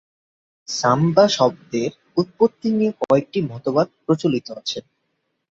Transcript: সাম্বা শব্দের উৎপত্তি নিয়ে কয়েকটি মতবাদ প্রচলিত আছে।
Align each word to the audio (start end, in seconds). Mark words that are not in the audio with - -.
সাম্বা 0.67 1.25
শব্দের 1.31 1.91
উৎপত্তি 2.17 2.67
নিয়ে 2.77 2.91
কয়েকটি 3.01 3.39
মতবাদ 3.51 3.87
প্রচলিত 4.03 4.47
আছে। 4.59 4.79